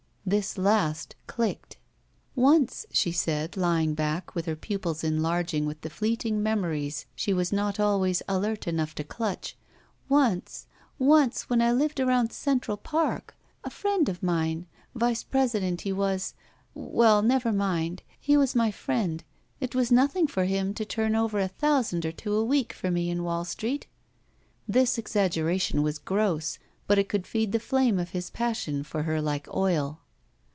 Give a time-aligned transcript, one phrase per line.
[0.23, 1.77] This last clicked.
[2.35, 7.51] "Once," she said, lying back, with her pupils enlarging with the fleeting memories she was
[7.51, 9.57] not always alert enough to clutch—
[10.09, 10.67] "once—
[10.99, 13.35] once when I lived around Central Park—
[13.65, 16.33] ^a friend of mine— vice president he was—
[16.75, 19.23] Well, never mind, he was 274 ROULETTE my friend—
[19.69, 22.89] ^it was nothing for him to turn over a thousand or two a week for
[22.89, 23.87] me in Wall Street."
[24.65, 26.57] This exaggeration was gross,
[26.87, 29.97] but it could feed the flame of his passion for her like oil.